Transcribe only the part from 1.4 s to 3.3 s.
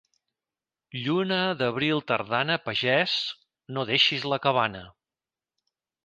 d'abril tardana, pagès,